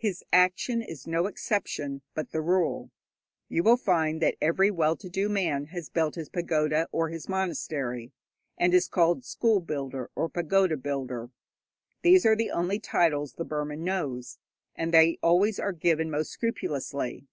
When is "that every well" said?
4.20-4.96